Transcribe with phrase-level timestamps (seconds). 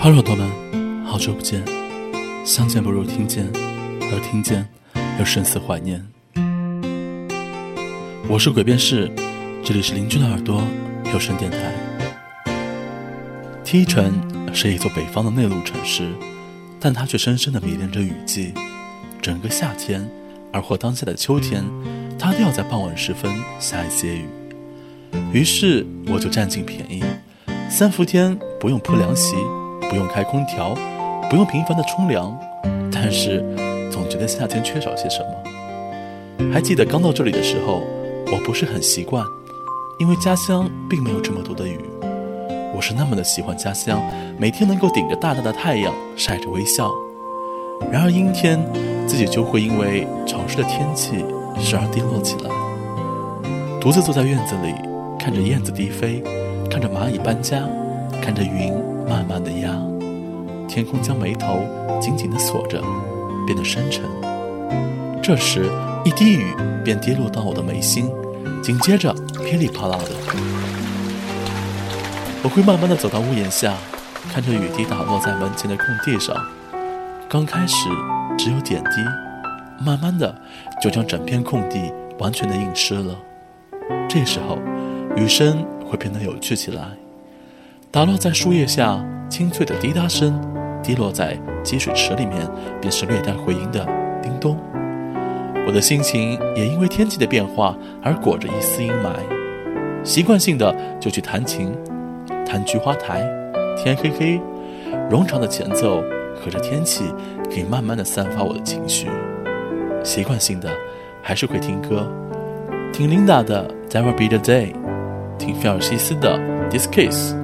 [0.00, 0.48] 哈喽，耳朵们，
[1.04, 1.60] 好久不见，
[2.44, 3.50] 相见不如听见，
[4.12, 4.64] 而听见
[5.18, 6.06] 又甚似怀念。
[8.28, 9.10] 我是鬼辩士，
[9.64, 10.62] 这里是邻居的耳朵
[11.12, 11.74] 有声电台。
[13.64, 16.12] T 城是一座北方的内陆城市，
[16.78, 18.54] 但它却深深的迷恋着雨季。
[19.20, 20.08] 整个夏天，
[20.52, 21.64] 而或当下的秋天，
[22.16, 24.28] 它都要在傍晚时分下一些雨。
[25.32, 27.02] 于是我就占尽便宜，
[27.68, 29.34] 三伏天不用铺凉席。
[29.88, 30.74] 不用开空调，
[31.30, 32.36] 不用频繁的冲凉，
[32.92, 33.44] 但是
[33.90, 36.50] 总觉得夏天缺少些什么。
[36.52, 37.82] 还记得刚到这里的时候，
[38.30, 39.24] 我不是很习惯，
[39.98, 41.80] 因为家乡并没有这么多的雨。
[42.74, 44.00] 我是那么的喜欢家乡，
[44.38, 46.90] 每天能够顶着大大的太阳晒着微笑。
[47.90, 48.60] 然而阴天，
[49.06, 51.24] 自己就会因为潮湿的天气
[51.58, 52.50] 时而低落起来。
[53.80, 54.74] 独自坐在院子里，
[55.18, 56.22] 看着燕子低飞，
[56.70, 57.62] 看着蚂蚁搬家，
[58.22, 58.72] 看着云。
[59.08, 59.74] 慢慢的压，
[60.68, 61.60] 天空将眉头
[61.98, 62.82] 紧紧的锁着，
[63.46, 64.04] 变得深沉。
[65.22, 65.64] 这时，
[66.04, 68.10] 一滴雨便跌落到我的眉心，
[68.62, 69.14] 紧接着
[69.44, 70.10] 噼里啪啦的。
[72.42, 73.74] 我会慢慢的走到屋檐下，
[74.30, 76.36] 看着雨滴打落在门前的空地上。
[77.28, 77.88] 刚开始
[78.38, 80.34] 只有点滴，慢慢的
[80.82, 83.16] 就将整片空地完全的浸湿了。
[84.06, 84.58] 这时候，
[85.16, 86.82] 雨声会变得有趣起来。
[87.90, 90.38] 打落在树叶下清脆的滴答声，
[90.82, 92.46] 滴落在积水池里面，
[92.82, 93.82] 便是略带回音的
[94.22, 94.58] 叮咚。
[95.66, 101.74] 我的心情也因为天气的变化而裹着一丝阴霾，习惯性的就去弹琴，
[102.44, 103.26] 弹菊花台，
[103.74, 104.38] 天黑黑，
[105.10, 106.02] 冗长的前奏
[106.38, 107.04] 和着天气，
[107.50, 109.08] 可以慢慢的散发我的情绪。
[110.04, 110.68] 习惯性的
[111.22, 112.06] 还是会听歌，
[112.92, 114.72] 听 Linda 的《There Will Be the Day》，
[115.38, 116.38] 听菲尔西斯的
[116.70, 117.34] 《This Kiss》。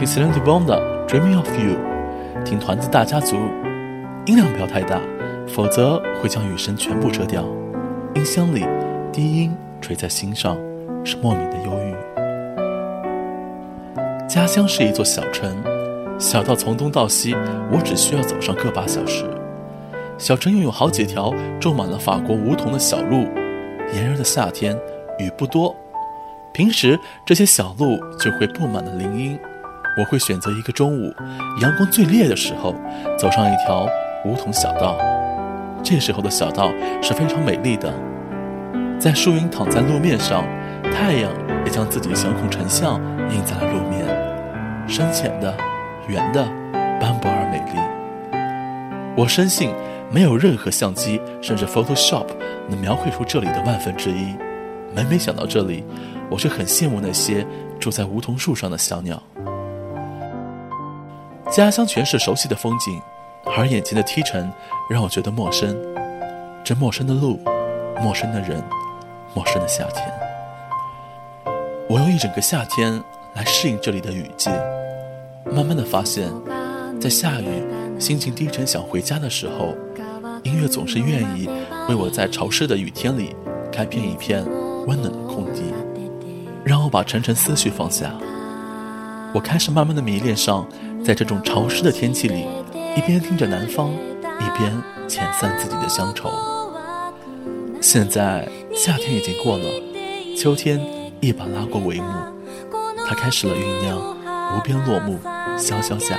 [0.00, 1.76] 听 Celine Dion 的《Dreaming of You》，
[2.42, 3.36] 听团子大家族，
[4.24, 4.98] 音量不要太大，
[5.46, 7.44] 否则会将雨声全部遮掉。
[8.14, 8.64] 音箱里
[9.12, 10.56] 低音垂在心上，
[11.04, 11.94] 是莫名的忧郁。
[14.26, 15.54] 家乡是一座小城，
[16.18, 17.36] 小到从东到西，
[17.70, 19.26] 我只需要走上个把小时。
[20.16, 23.26] 小城拥有好几条种满了法国梧桐的小路，
[23.92, 24.74] 炎热的夏天
[25.18, 25.76] 雨不多，
[26.54, 29.38] 平时这些小路就会布满了林荫。
[29.98, 31.14] 我会选择一个中午，
[31.60, 32.74] 阳光最烈的时候，
[33.18, 33.88] 走上一条
[34.24, 34.96] 梧桐小道。
[35.82, 36.70] 这时候的小道
[37.02, 37.92] 是非常美丽的，
[38.98, 40.44] 在树荫躺在路面上，
[40.92, 41.30] 太阳
[41.64, 44.06] 也将自己的小孔成像映在了路面，
[44.86, 45.54] 深浅的、
[46.06, 46.44] 圆的、
[47.00, 47.80] 斑驳而美丽。
[49.16, 49.72] 我深信，
[50.10, 52.26] 没有任何相机甚至 Photoshop
[52.68, 54.34] 能描绘出这里的万分之一。
[54.94, 55.82] 每每想到这里，
[56.30, 57.46] 我却很羡慕那些
[57.78, 59.22] 住在梧桐树上的小鸟。
[61.50, 63.02] 家乡全是熟悉的风景，
[63.56, 64.52] 而眼前的梯城
[64.88, 65.76] 让我觉得陌生。
[66.62, 67.40] 这陌生的路，
[68.00, 68.62] 陌生的人，
[69.34, 70.08] 陌生的夏天。
[71.88, 73.02] 我用一整个夏天
[73.34, 74.48] 来适应这里的雨季，
[75.44, 76.30] 慢慢的发现，
[77.00, 77.64] 在下雨、
[77.98, 79.74] 心情低沉、想回家的时候，
[80.44, 81.50] 音乐总是愿意
[81.88, 83.34] 为我在潮湿的雨天里
[83.72, 84.44] 开遍一片
[84.86, 85.64] 温暖的空地，
[86.64, 88.12] 让我把沉沉思绪放下。
[89.32, 90.66] 我开始慢慢的迷恋上，
[91.04, 92.46] 在这种潮湿的天气里，
[92.96, 94.70] 一边听着南方，一边
[95.08, 96.30] 遣散自己的乡愁。
[97.80, 99.64] 现在夏天已经过了，
[100.36, 100.80] 秋天
[101.20, 102.12] 一把拉过帷幕，
[103.06, 103.98] 它开始了酝酿，
[104.56, 105.18] 无边落幕，
[105.56, 106.18] 萧萧下。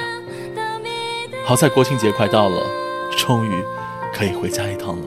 [1.45, 2.61] 好在国庆节快到了，
[3.17, 3.63] 终于
[4.13, 5.05] 可以回家一趟了。